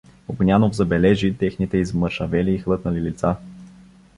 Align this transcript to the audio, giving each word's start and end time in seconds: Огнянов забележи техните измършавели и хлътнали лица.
Огнянов 0.27 0.75
забележи 0.75 1.37
техните 1.37 1.77
измършавели 1.77 2.53
и 2.55 2.59
хлътнали 2.59 3.01
лица. 3.01 3.35